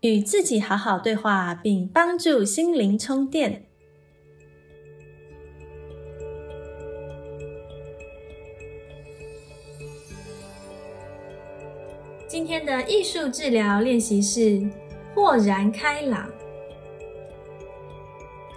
[0.00, 3.66] 与自己好好对话，并帮助心灵充电。
[12.26, 14.66] 今天的艺术治疗练习是
[15.14, 16.30] 豁然开朗。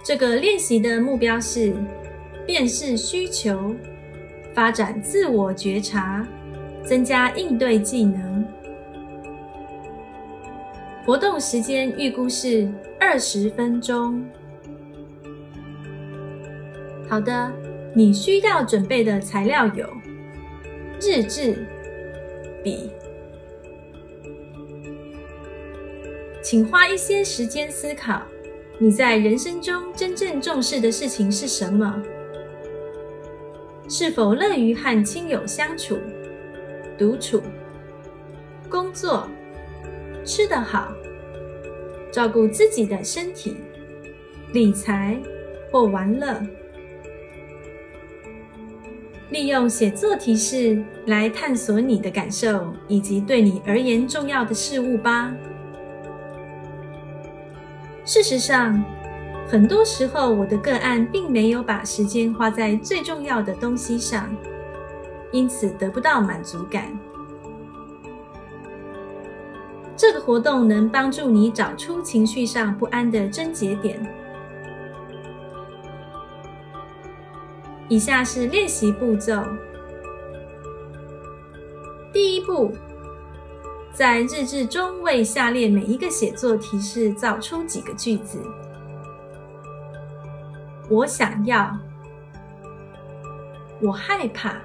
[0.02, 1.74] 这个练习的目标是
[2.46, 3.74] 辨识需求。
[4.54, 6.24] 发展自我觉察，
[6.84, 8.43] 增加应对技能。
[11.04, 12.66] 活动时间预估是
[12.98, 14.24] 二十分钟。
[17.10, 17.52] 好的，
[17.94, 19.86] 你需要准备的材料有
[21.02, 21.66] 日志、
[22.62, 22.90] 笔，
[26.42, 28.22] 请花一些时间思考，
[28.78, 32.02] 你在人生中真正重视的事情是什么。
[33.86, 35.98] 是否乐于和亲友相处、
[36.96, 37.42] 独处、
[38.70, 39.28] 工作、
[40.24, 40.92] 吃得好、
[42.10, 43.56] 照顾自己的身体、
[44.52, 45.16] 理财
[45.70, 46.40] 或玩乐？
[49.30, 55.34] 利用写作提示来探索你的感受以及对你而言重要的事物吧。
[58.04, 58.82] 事实上。
[59.46, 64.34] 很多时候，我的个案并没有把时间花在最重要的东西上，
[65.30, 66.98] 因此得不到满足感。
[69.96, 74.04] 这个活动能帮助你找出情绪上不安的症结点。
[77.88, 79.44] 以下是练习步骤：
[82.12, 82.72] 第一步，
[83.92, 88.40] 在日志中为下列每一个写作提示造出几个句子。
[90.90, 91.78] 我想要，
[93.80, 94.56] 我害怕，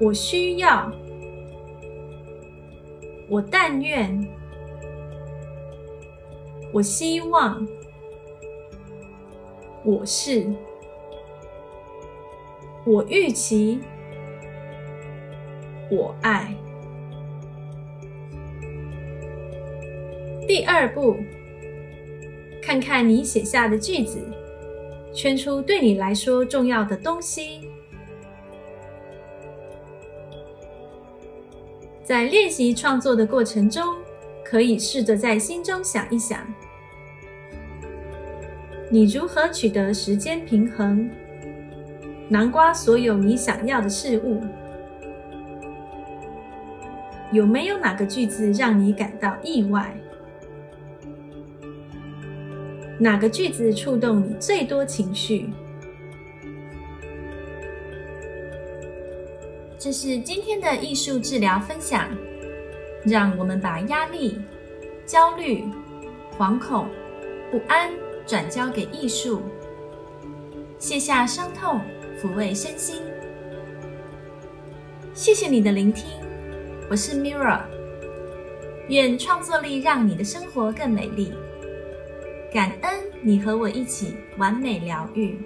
[0.00, 0.90] 我需要，
[3.28, 4.26] 我但愿，
[6.72, 7.66] 我希望，
[9.84, 10.46] 我是，
[12.84, 13.80] 我预期，
[15.90, 16.54] 我爱。
[20.46, 21.16] 第二步。
[22.62, 24.18] 看看你写下的句子，
[25.12, 27.68] 圈出对你来说重要的东西。
[32.04, 33.82] 在练习创作的过程中，
[34.44, 36.38] 可以试着在心中想一想：
[38.90, 41.08] 你如何取得时间平衡，
[42.28, 44.42] 南瓜所有你想要的事物？
[47.32, 49.96] 有没有哪个句子让你感到意外？
[53.00, 55.48] 哪个句子触动你最多情绪？
[59.84, 62.08] 这是今天的艺术治疗分享。
[63.04, 64.40] 让我们把压力、
[65.04, 65.62] 焦虑、
[66.38, 66.88] 惶恐、
[67.50, 67.90] 不安
[68.26, 69.42] 转交给艺术，
[70.78, 71.82] 卸下伤痛，
[72.18, 73.02] 抚慰身心。
[75.12, 76.06] 谢谢你的聆听，
[76.88, 77.60] 我是 Mirra。
[78.88, 81.30] 愿创作力让你的生活更美丽。
[82.50, 82.90] 感恩
[83.20, 85.38] 你和我一起完美疗愈。